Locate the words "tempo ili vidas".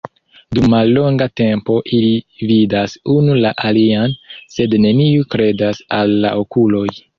1.41-2.97